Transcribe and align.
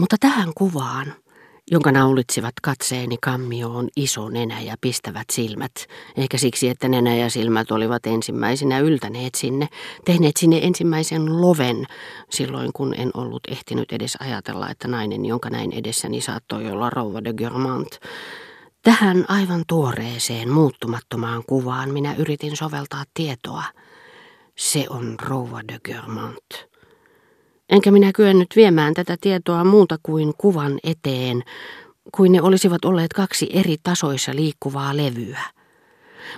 Mutta 0.00 0.16
tähän 0.20 0.52
kuvaan, 0.56 1.14
jonka 1.70 1.92
naulitsivat 1.92 2.54
katseeni 2.62 3.16
kammioon 3.22 3.88
iso 3.96 4.28
nenä 4.28 4.60
ja 4.60 4.74
pistävät 4.80 5.24
silmät, 5.32 5.72
eikä 6.16 6.38
siksi, 6.38 6.68
että 6.68 6.88
nenä 6.88 7.16
ja 7.16 7.30
silmät 7.30 7.70
olivat 7.70 8.06
ensimmäisinä 8.06 8.78
yltäneet 8.78 9.34
sinne, 9.34 9.68
tehneet 10.04 10.36
sinne 10.36 10.58
ensimmäisen 10.62 11.40
loven, 11.40 11.86
silloin 12.30 12.70
kun 12.74 12.94
en 12.94 13.10
ollut 13.14 13.40
ehtinyt 13.48 13.92
edes 13.92 14.16
ajatella, 14.20 14.70
että 14.70 14.88
nainen, 14.88 15.26
jonka 15.26 15.50
näin 15.50 15.72
edessäni 15.72 16.20
saattoi 16.20 16.70
olla 16.70 16.90
rouva 16.90 17.24
de 17.24 17.32
Germant. 17.32 17.98
Tähän 18.82 19.24
aivan 19.28 19.62
tuoreeseen, 19.68 20.50
muuttumattomaan 20.50 21.42
kuvaan 21.46 21.90
minä 21.90 22.14
yritin 22.18 22.56
soveltaa 22.56 23.04
tietoa. 23.14 23.64
Se 24.58 24.86
on 24.90 25.14
rouva 25.22 25.60
de 25.68 25.78
Germant. 25.84 26.69
Enkä 27.70 27.90
minä 27.90 28.10
kyennyt 28.14 28.48
viemään 28.56 28.94
tätä 28.94 29.16
tietoa 29.20 29.64
muuta 29.64 29.98
kuin 30.02 30.32
kuvan 30.38 30.78
eteen, 30.84 31.42
kuin 32.16 32.32
ne 32.32 32.42
olisivat 32.42 32.84
olleet 32.84 33.12
kaksi 33.12 33.48
eri 33.52 33.76
tasoissa 33.82 34.34
liikkuvaa 34.34 34.96
levyä. 34.96 35.42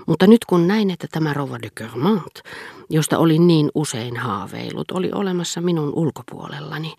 Mutta 0.07 0.27
nyt 0.27 0.45
kun 0.45 0.69
näin, 0.69 0.91
että 0.91 1.07
tämä 1.11 1.35
Rova 1.35 1.59
de 1.63 1.69
Germant, 1.77 2.41
josta 2.91 3.19
olin 3.19 3.47
niin 3.47 3.71
usein 3.75 4.17
haaveilut, 4.17 4.91
oli 4.91 5.11
olemassa 5.15 5.61
minun 5.61 5.93
ulkopuolellani, 5.95 6.95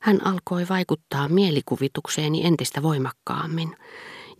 hän 0.00 0.26
alkoi 0.26 0.66
vaikuttaa 0.68 1.28
mielikuvitukseeni 1.28 2.46
entistä 2.46 2.82
voimakkaammin. 2.82 3.76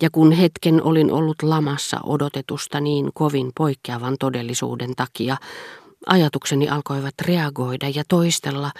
Ja 0.02 0.10
kun 0.12 0.32
hetken 0.32 0.82
olin 0.82 1.12
ollut 1.12 1.42
lamassa 1.42 2.00
odotetusta 2.04 2.80
niin 2.80 3.10
kovin 3.14 3.50
poikkeavan 3.56 4.16
todellisuuden 4.20 4.94
takia, 4.96 5.36
ajatukseni 6.06 6.68
alkoivat 6.68 7.14
reagoida 7.22 7.88
ja 7.88 8.02
toistella, 8.08 8.70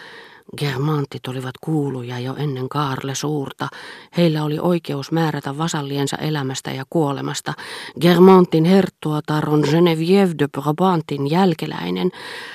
Germantit 0.59 1.29
olivat 1.29 1.55
kuuluja 1.61 2.19
jo 2.19 2.35
ennen 2.37 2.69
Kaarle 2.69 3.15
Suurta. 3.15 3.69
Heillä 4.17 4.45
oli 4.45 4.59
oikeus 4.59 5.13
määrätä 5.13 5.59
vasalliensa 5.59 6.17
elämästä 6.17 6.71
ja 6.71 6.85
kuolemasta. 6.91 7.53
Germantin 8.01 8.65
herttuatar 8.65 9.51
on 9.51 9.65
Geneviève 9.65 10.35
de 10.39 10.49
Brabantin 10.49 11.31
jälkeläinen. 11.31 12.11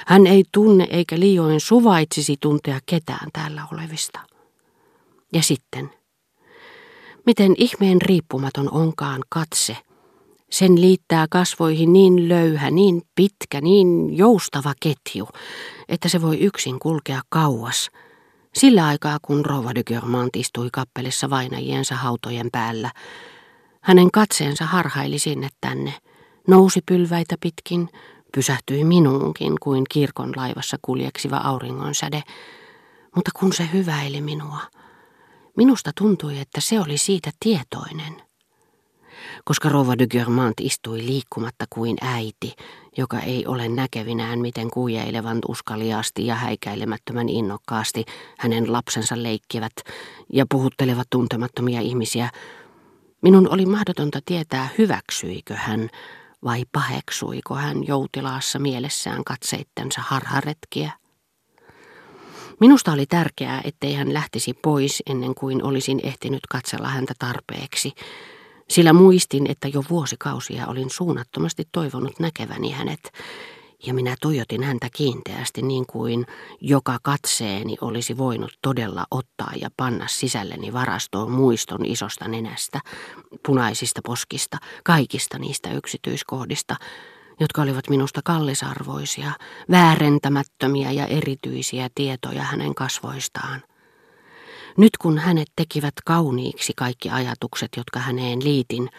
Hän 0.07 0.27
ei 0.27 0.43
tunne 0.51 0.87
eikä 0.89 1.19
liioin 1.19 1.59
suvaitsisi 1.59 2.35
tuntea 2.39 2.79
ketään 2.85 3.29
täällä 3.33 3.63
olevista. 3.73 4.19
Ja 5.33 5.43
sitten, 5.43 5.89
miten 7.25 7.53
ihmeen 7.57 8.01
riippumaton 8.01 8.71
onkaan 8.71 9.21
katse– 9.29 9.77
sen 10.49 10.81
liittää 10.81 11.25
kasvoihin 11.29 11.93
niin 11.93 12.29
löyhä, 12.29 12.71
niin 12.71 13.01
pitkä, 13.15 13.61
niin 13.61 14.17
joustava 14.17 14.73
ketju, 14.79 15.27
että 15.89 16.09
se 16.09 16.21
voi 16.21 16.39
yksin 16.39 16.79
kulkea 16.79 17.21
kauas. 17.29 17.91
Sillä 18.53 18.87
aikaa, 18.87 19.17
kun 19.21 19.45
Rova 19.45 19.75
de 19.75 19.83
Germant 19.83 20.35
istui 20.35 20.69
kappelissa 20.73 21.29
vainajiensa 21.29 21.95
hautojen 21.95 22.49
päällä, 22.51 22.91
hänen 23.81 24.11
katseensa 24.11 24.65
harhaili 24.65 25.19
sinne 25.19 25.49
tänne, 25.61 25.93
nousi 26.47 26.81
pylväitä 26.85 27.35
pitkin, 27.39 27.89
pysähtyi 28.33 28.83
minuunkin 28.83 29.53
kuin 29.61 29.83
kirkon 29.89 30.33
laivassa 30.35 30.77
kuljeksiva 30.81 31.37
auringonsäde, 31.37 32.23
mutta 33.15 33.31
kun 33.39 33.53
se 33.53 33.69
hyväili 33.73 34.21
minua, 34.21 34.59
minusta 35.57 35.91
tuntui, 35.97 36.39
että 36.39 36.61
se 36.61 36.79
oli 36.79 36.97
siitä 36.97 37.31
tietoinen– 37.39 38.21
koska 39.45 39.69
Rova 39.69 39.97
de 39.97 40.07
Germant 40.07 40.59
istui 40.59 41.05
liikkumatta 41.05 41.65
kuin 41.69 41.97
äiti, 42.01 42.53
joka 42.97 43.19
ei 43.19 43.45
ole 43.47 43.69
näkevinään 43.69 44.39
miten 44.39 44.69
kuijeilevan 44.69 45.39
uskaliaasti 45.47 46.25
ja 46.25 46.35
häikäilemättömän 46.35 47.29
innokkaasti 47.29 48.05
hänen 48.37 48.73
lapsensa 48.73 49.23
leikkivät 49.23 49.73
ja 50.33 50.45
puhuttelevat 50.49 51.07
tuntemattomia 51.09 51.81
ihmisiä. 51.81 52.29
Minun 53.21 53.49
oli 53.49 53.65
mahdotonta 53.65 54.19
tietää, 54.25 54.69
hyväksyikö 54.77 55.55
hän 55.55 55.89
vai 56.43 56.63
paheksuiko 56.71 57.55
hän 57.55 57.87
joutilaassa 57.87 58.59
mielessään 58.59 59.23
katseittensa 59.23 60.01
harharetkiä. 60.01 60.91
Minusta 62.59 62.91
oli 62.91 63.05
tärkeää, 63.05 63.61
ettei 63.63 63.93
hän 63.93 64.13
lähtisi 64.13 64.53
pois 64.53 65.03
ennen 65.05 65.35
kuin 65.35 65.63
olisin 65.63 65.99
ehtinyt 66.03 66.47
katsella 66.49 66.87
häntä 66.87 67.13
tarpeeksi, 67.19 67.91
sillä 68.69 68.93
muistin, 68.93 69.51
että 69.51 69.67
jo 69.67 69.83
vuosikausia 69.89 70.67
olin 70.67 70.89
suunnattomasti 70.89 71.63
toivonut 71.71 72.19
näkeväni 72.19 72.71
hänet, 72.71 73.11
ja 73.85 73.93
minä 73.93 74.15
tuijotin 74.21 74.63
häntä 74.63 74.87
kiinteästi 74.95 75.61
niin 75.61 75.85
kuin 75.85 76.25
joka 76.61 76.97
katseeni 77.03 77.77
olisi 77.81 78.17
voinut 78.17 78.51
todella 78.61 79.05
ottaa 79.11 79.51
ja 79.61 79.69
panna 79.77 80.07
sisälleni 80.07 80.73
varastoon 80.73 81.31
muiston 81.31 81.85
isosta 81.85 82.27
nenästä, 82.27 82.79
punaisista 83.45 84.01
poskista, 84.05 84.57
kaikista 84.83 85.39
niistä 85.39 85.73
yksityiskohdista, 85.73 86.75
jotka 87.39 87.61
olivat 87.61 87.89
minusta 87.89 88.21
kallisarvoisia, 88.23 89.31
väärentämättömiä 89.71 90.91
ja 90.91 91.05
erityisiä 91.05 91.89
tietoja 91.95 92.43
hänen 92.43 92.75
kasvoistaan. 92.75 93.68
Nyt 94.77 94.97
kun 94.97 95.17
hänet 95.17 95.47
tekivät 95.55 95.93
kauniiksi 96.05 96.73
kaikki 96.75 97.09
ajatukset, 97.09 97.69
jotka 97.77 97.99
häneen 97.99 98.43
liitin, 98.43 98.89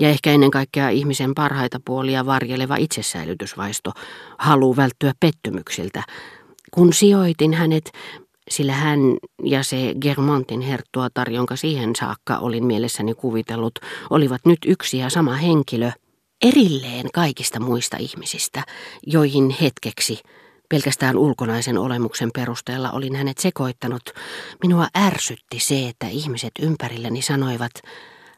ja 0.00 0.08
ehkä 0.08 0.30
ennen 0.30 0.50
kaikkea 0.50 0.88
ihmisen 0.88 1.34
parhaita 1.34 1.80
puolia 1.84 2.26
varjeleva 2.26 2.76
itsesäilytysvaisto, 2.76 3.92
halu 4.38 4.76
välttyä 4.76 5.12
pettymyksiltä, 5.20 6.02
kun 6.70 6.92
sijoitin 6.92 7.54
hänet, 7.54 7.92
sillä 8.50 8.72
hän 8.72 8.98
ja 9.44 9.62
se 9.62 9.94
Germontin 10.00 10.60
herttuatar, 10.60 11.30
jonka 11.30 11.56
siihen 11.56 11.96
saakka 11.96 12.38
olin 12.38 12.64
mielessäni 12.64 13.14
kuvitellut, 13.14 13.78
olivat 14.10 14.40
nyt 14.46 14.58
yksi 14.66 14.98
ja 14.98 15.10
sama 15.10 15.34
henkilö, 15.34 15.90
erilleen 16.42 17.06
kaikista 17.14 17.60
muista 17.60 17.96
ihmisistä, 17.96 18.62
joihin 19.06 19.56
hetkeksi– 19.60 20.18
Pelkästään 20.70 21.16
ulkonaisen 21.16 21.78
olemuksen 21.78 22.30
perusteella 22.34 22.90
olin 22.90 23.16
hänet 23.16 23.38
sekoittanut. 23.38 24.02
Minua 24.62 24.86
ärsytti 24.98 25.60
se, 25.60 25.88
että 25.88 26.08
ihmiset 26.08 26.52
ympärilläni 26.62 27.22
sanoivat, 27.22 27.72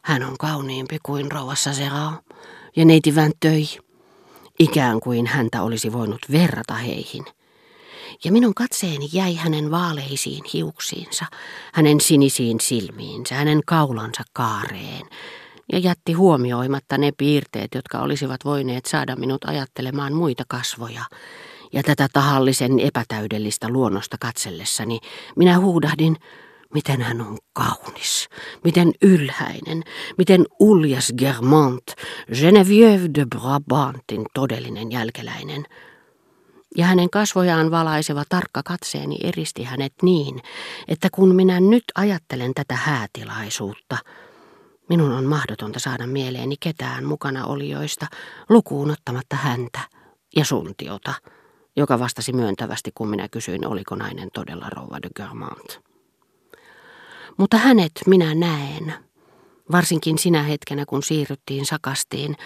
hän 0.02 0.22
on 0.22 0.38
kauniimpi 0.38 0.98
kuin 1.02 1.32
rouva 1.32 1.54
Sasera 1.54 2.12
ja 2.76 2.84
neiti 2.84 3.14
Väntöi. 3.14 3.64
Ikään 4.58 5.00
kuin 5.00 5.26
häntä 5.26 5.62
olisi 5.62 5.92
voinut 5.92 6.20
verrata 6.30 6.74
heihin. 6.74 7.24
Ja 8.24 8.32
minun 8.32 8.54
katseeni 8.54 9.08
jäi 9.12 9.34
hänen 9.34 9.70
vaaleisiin 9.70 10.44
hiuksiinsa, 10.52 11.24
hänen 11.72 12.00
sinisiin 12.00 12.60
silmiinsä, 12.60 13.34
hänen 13.34 13.60
kaulansa 13.66 14.22
kaareen, 14.32 15.06
ja 15.72 15.78
jätti 15.78 16.12
huomioimatta 16.12 16.98
ne 16.98 17.12
piirteet, 17.16 17.74
jotka 17.74 17.98
olisivat 17.98 18.44
voineet 18.44 18.86
saada 18.86 19.16
minut 19.16 19.44
ajattelemaan 19.44 20.12
muita 20.12 20.44
kasvoja, 20.48 21.04
ja 21.72 21.82
tätä 21.82 22.08
tahallisen 22.12 22.80
epätäydellistä 22.80 23.68
luonnosta 23.68 24.16
katsellessani 24.20 24.98
minä 25.36 25.58
huudahdin, 25.58 26.16
miten 26.74 27.02
hän 27.02 27.20
on 27.20 27.38
kaunis, 27.52 28.28
miten 28.64 28.92
ylhäinen, 29.02 29.82
miten 30.18 30.46
uljas 30.58 31.12
Germant, 31.18 31.92
Geneviève 32.30 33.10
de 33.14 33.26
Brabantin 33.36 34.26
todellinen 34.34 34.92
jälkeläinen. 34.92 35.64
Ja 36.76 36.86
hänen 36.86 37.10
kasvojaan 37.10 37.70
valaiseva 37.70 38.22
tarkka 38.28 38.62
katseeni 38.62 39.16
eristi 39.22 39.64
hänet 39.64 39.92
niin, 40.02 40.42
että 40.88 41.08
kun 41.12 41.34
minä 41.34 41.60
nyt 41.60 41.84
ajattelen 41.94 42.54
tätä 42.54 42.74
häätilaisuutta, 42.76 43.98
minun 44.88 45.12
on 45.12 45.24
mahdotonta 45.24 45.78
saada 45.78 46.06
mieleeni 46.06 46.56
ketään 46.60 47.04
mukana 47.04 47.46
olijoista, 47.46 48.06
lukuun 48.48 48.90
ottamatta 48.90 49.36
häntä 49.36 49.80
ja 50.36 50.44
suntiota 50.44 51.14
joka 51.76 51.98
vastasi 51.98 52.32
myöntävästi, 52.32 52.90
kun 52.94 53.08
minä 53.08 53.28
kysyin, 53.28 53.66
oliko 53.66 53.94
nainen 53.94 54.28
todella 54.32 54.68
rouva 54.70 54.98
de 55.02 55.08
Germant. 55.16 55.80
Mutta 57.36 57.56
hänet 57.56 57.92
minä 58.06 58.34
näen, 58.34 58.94
varsinkin 59.72 60.18
sinä 60.18 60.42
hetkenä, 60.42 60.84
kun 60.86 61.02
siirryttiin 61.02 61.66
sakastiin, 61.66 62.36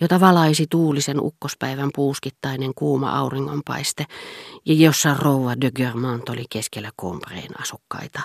jota 0.00 0.20
valaisi 0.20 0.66
tuulisen 0.70 1.20
ukkospäivän 1.20 1.90
puuskittainen 1.94 2.72
kuuma 2.74 3.18
auringonpaiste, 3.18 4.06
ja 4.66 4.74
jossa 4.74 5.16
rouva 5.18 5.54
de 5.60 5.70
Germant 5.70 6.28
oli 6.28 6.44
keskellä 6.50 6.90
Combreen 7.00 7.60
asukkaita, 7.60 8.20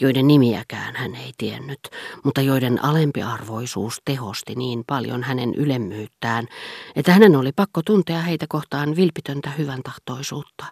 joiden 0.00 0.26
nimiäkään 0.26 0.96
hän 0.96 1.14
ei 1.14 1.32
tiennyt, 1.38 1.80
mutta 2.24 2.40
joiden 2.40 2.84
alempiarvoisuus 2.84 4.00
tehosti 4.04 4.54
niin 4.54 4.84
paljon 4.86 5.22
hänen 5.22 5.54
ylemmyyttään, 5.54 6.48
että 6.96 7.12
hänen 7.12 7.36
oli 7.36 7.52
pakko 7.52 7.82
tuntea 7.82 8.20
heitä 8.20 8.46
kohtaan 8.48 8.96
vilpitöntä 8.96 9.50
hyvän 9.50 9.82
tahtoisuutta. 9.82 10.64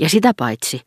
Ja 0.00 0.08
sitä 0.08 0.32
paitsi 0.36 0.80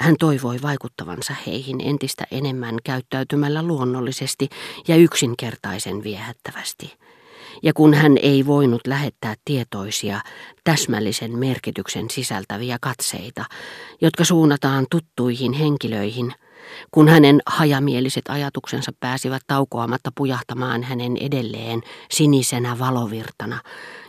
hän 0.00 0.16
toivoi 0.18 0.62
vaikuttavansa 0.62 1.34
heihin 1.46 1.80
entistä 1.80 2.24
enemmän 2.30 2.76
käyttäytymällä 2.84 3.62
luonnollisesti 3.62 4.48
ja 4.88 4.96
yksinkertaisen 4.96 6.02
viehättävästi. 6.02 6.92
Ja 7.62 7.72
kun 7.72 7.94
hän 7.94 8.16
ei 8.22 8.46
voinut 8.46 8.86
lähettää 8.86 9.34
tietoisia, 9.44 10.20
täsmällisen 10.64 11.38
merkityksen 11.38 12.10
sisältäviä 12.10 12.78
katseita, 12.80 13.44
jotka 14.00 14.24
suunnataan 14.24 14.86
tuttuihin 14.90 15.52
henkilöihin, 15.52 16.34
kun 16.90 17.08
hänen 17.08 17.40
hajamieliset 17.46 18.24
ajatuksensa 18.28 18.92
pääsivät 19.00 19.42
taukoamatta 19.46 20.10
pujahtamaan 20.14 20.82
hänen 20.82 21.16
edelleen 21.16 21.82
sinisenä 22.10 22.78
valovirtana, 22.78 23.60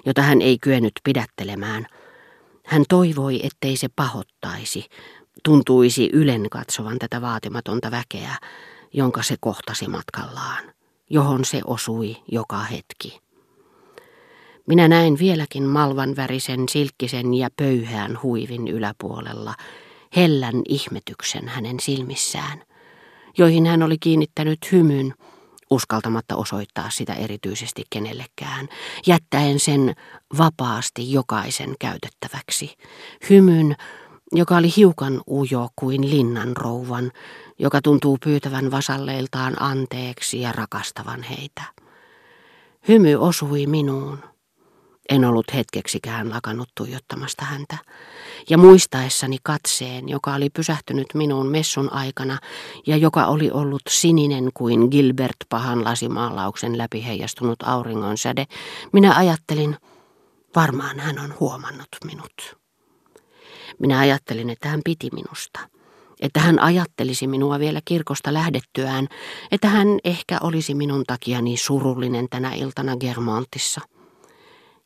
jota 0.05 0.21
hän 0.21 0.41
ei 0.41 0.57
kyennyt 0.57 0.93
pidättelemään, 1.03 1.87
hän 2.65 2.83
toivoi, 2.89 3.39
ettei 3.43 3.77
se 3.77 3.87
pahottaisi, 3.95 4.85
tuntuisi 5.43 6.09
ylen 6.13 6.49
katsovan 6.51 6.99
tätä 6.99 7.21
vaatimatonta 7.21 7.91
väkeä, 7.91 8.35
jonka 8.93 9.23
se 9.23 9.35
kohtasi 9.39 9.87
matkallaan, 9.87 10.63
johon 11.09 11.45
se 11.45 11.61
osui 11.65 12.17
joka 12.31 12.63
hetki. 12.63 13.22
Minä 14.67 14.87
näin 14.87 15.19
vieläkin 15.19 15.63
malvan 15.63 16.15
värisen, 16.15 16.69
silkkisen 16.69 17.33
ja 17.33 17.49
pöyhään 17.55 18.19
huivin 18.23 18.67
yläpuolella 18.67 19.55
hellän 20.15 20.61
ihmetyksen 20.69 21.47
hänen 21.47 21.79
silmissään, 21.79 22.63
joihin 23.37 23.65
hän 23.65 23.83
oli 23.83 23.97
kiinnittänyt 23.97 24.71
hymyn, 24.71 25.13
uskaltamatta 25.69 26.35
osoittaa 26.35 26.89
sitä 26.89 27.13
erityisesti 27.13 27.83
kenellekään, 27.89 28.67
jättäen 29.07 29.59
sen 29.59 29.95
vapaasti 30.37 31.11
jokaisen 31.11 31.75
käytettäväksi. 31.79 32.75
Hymyn, 33.29 33.75
joka 34.31 34.57
oli 34.57 34.73
hiukan 34.77 35.21
ujo 35.27 35.69
kuin 35.75 36.09
linnan 36.09 36.57
rouvan, 36.57 37.11
joka 37.59 37.81
tuntuu 37.81 38.17
pyytävän 38.23 38.71
vasalleiltaan 38.71 39.61
anteeksi 39.61 40.41
ja 40.41 40.51
rakastavan 40.51 41.23
heitä. 41.23 41.61
Hymy 42.87 43.15
osui 43.15 43.67
minuun. 43.67 44.32
En 45.09 45.25
ollut 45.25 45.53
hetkeksikään 45.53 46.29
lakannut 46.29 46.69
tuijottamasta 46.77 47.45
häntä, 47.45 47.77
ja 48.49 48.57
muistaessani 48.57 49.37
katseen, 49.43 50.09
joka 50.09 50.33
oli 50.33 50.49
pysähtynyt 50.49 51.07
minuun 51.13 51.47
messun 51.47 51.93
aikana 51.93 52.37
ja 52.87 52.97
joka 52.97 53.25
oli 53.25 53.51
ollut 53.51 53.81
sininen 53.89 54.49
kuin 54.53 54.87
Gilbert 54.91 55.35
pahan 55.49 55.83
lasimaalauksen 55.83 56.77
läpi 56.77 57.05
heijastunut 57.05 57.63
auringon 57.63 58.17
säde, 58.17 58.45
minä 58.93 59.15
ajattelin, 59.15 59.77
varmaan 60.55 60.99
hän 60.99 61.19
on 61.19 61.33
huomannut 61.39 61.87
minut. 62.05 62.57
Minä 63.79 63.99
ajattelin, 63.99 64.49
että 64.49 64.69
hän 64.69 64.81
piti 64.83 65.09
minusta, 65.13 65.59
että 66.21 66.39
hän 66.39 66.59
ajattelisi 66.59 67.27
minua 67.27 67.59
vielä 67.59 67.81
kirkosta 67.85 68.33
lähdettyään, 68.33 69.07
että 69.51 69.67
hän 69.67 69.87
ehkä 70.03 70.37
olisi 70.41 70.75
minun 70.75 71.03
takiani 71.07 71.57
surullinen 71.57 72.27
tänä 72.29 72.53
iltana 72.53 72.97
Germontissa– 72.97 73.81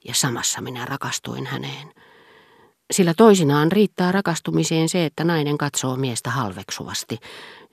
ja 0.06 0.14
samassa 0.14 0.62
minä 0.62 0.86
rakastuin 0.86 1.46
häneen. 1.46 1.94
Sillä 2.94 3.14
toisinaan 3.18 3.72
riittää 3.72 4.12
rakastumiseen 4.12 4.90
se, 4.90 5.06
että 5.06 5.24
nainen 5.24 5.58
katsoo 5.58 5.96
miestä 5.96 6.30
halveksuvasti, 6.30 7.18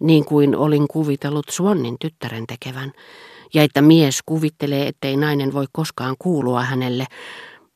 niin 0.00 0.24
kuin 0.24 0.56
olin 0.56 0.88
kuvitellut 0.88 1.48
Swannin 1.50 1.96
tyttären 2.00 2.46
tekevän, 2.46 2.92
ja 3.54 3.62
että 3.62 3.82
mies 3.82 4.18
kuvittelee, 4.26 4.88
ettei 4.88 5.16
nainen 5.16 5.52
voi 5.52 5.66
koskaan 5.72 6.16
kuulua 6.18 6.62
hänelle, 6.62 7.06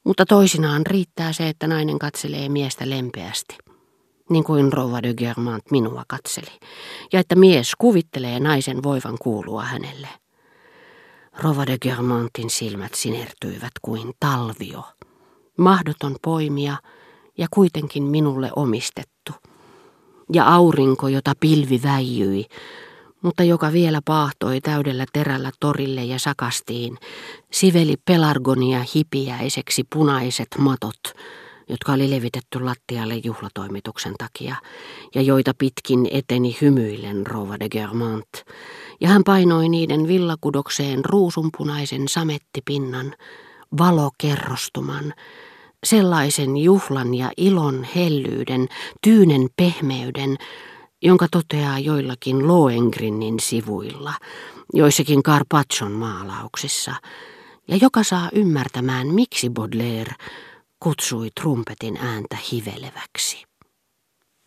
mutta 0.05 0.27
toisinaan 0.27 0.87
riittää 0.87 1.33
se, 1.33 1.49
että 1.49 1.67
nainen 1.67 1.99
katselee 1.99 2.49
miestä 2.49 2.91
lempeästi, 2.91 3.56
niin 4.31 4.44
kuin 4.44 4.73
Rova 4.73 5.03
de 5.03 5.15
Germant 5.15 5.71
minua 5.71 6.03
katseli, 6.09 6.59
ja 7.12 7.21
että 7.21 7.35
mies 7.35 7.73
kuvittelee 7.79 8.41
naisen 8.41 8.83
voivan 8.83 9.17
kuulua 9.21 9.62
hänelle. 9.62 10.09
Rova 11.43 11.67
de 11.67 11.79
Germontin 11.79 12.50
silmät 12.50 12.94
sinertyivät 12.94 13.73
kuin 13.82 14.12
talvio. 14.20 14.85
Mahdoton 15.58 16.17
poimia 16.23 16.76
ja 17.38 17.46
kuitenkin 17.50 18.02
minulle 18.02 18.50
omistettu. 18.56 19.32
Ja 20.32 20.55
aurinko, 20.55 21.08
jota 21.08 21.32
pilvi 21.40 21.81
väijyi, 21.82 22.46
mutta 23.23 23.43
joka 23.43 23.73
vielä 23.73 24.00
paahtoi 24.05 24.61
täydellä 24.61 25.05
terällä 25.12 25.50
torille 25.61 26.05
ja 26.05 26.19
sakastiin, 26.19 26.99
siveli 27.52 27.94
pelargonia 28.05 28.84
hipiäiseksi 28.94 29.84
punaiset 29.93 30.49
matot, 30.58 31.00
jotka 31.69 31.93
oli 31.93 32.11
levitetty 32.11 32.61
lattialle 32.61 33.15
juhlatoimituksen 33.25 34.15
takia, 34.19 34.56
ja 35.15 35.23
joita 35.23 35.55
pitkin 35.59 36.09
eteni 36.11 36.56
hymyillen 36.61 37.26
Rova 37.26 37.61
de 37.61 37.69
Germont, 37.69 38.44
ja 39.00 39.09
hän 39.09 39.25
painoi 39.25 39.69
niiden 39.69 40.09
villakudokseen 40.09 41.05
ruusunpunaisen 41.05 42.09
samettipinnan, 42.09 43.15
valokerrostuman, 43.79 45.15
sellaisen 45.85 46.56
juhlan 46.56 47.15
ja 47.15 47.31
ilon 47.37 47.87
hellyyden, 47.97 48.69
tyynen 49.03 49.49
pehmeyden, 49.56 50.37
jonka 51.03 51.26
toteaa 51.31 51.79
joillakin 51.79 52.49
Lohengrinnin 52.49 53.41
sivuilla, 53.41 54.15
joissakin 54.75 55.23
Carpaccion 55.23 55.93
maalauksissa, 55.93 56.94
ja 57.69 57.79
joka 57.81 58.03
saa 58.03 58.29
ymmärtämään, 58.32 59.06
miksi 59.06 59.50
Baudelaire 59.50 60.15
kutsui 60.81 61.29
trumpetin 61.41 61.97
ääntä 61.97 62.37
hiveleväksi. 62.53 63.48